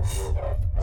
[0.00, 0.80] I'm sorry.